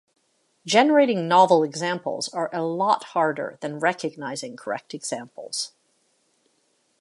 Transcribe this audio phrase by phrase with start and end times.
[0.65, 5.73] Generating novel examples are a lot harder than recognizing correct examples.